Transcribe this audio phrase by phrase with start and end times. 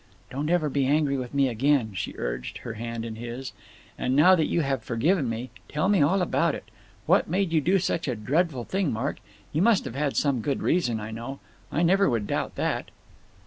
[0.31, 3.53] "Don't ever be angry with me again," she urged, her hands in his.
[3.99, 6.63] "And now that you have forgiven me, tell me all about it.
[7.05, 9.19] What made you do such a dreadful thing, Mark?
[9.53, 11.39] You must have had some good reason, I know.
[11.71, 12.89] I never would doubt that."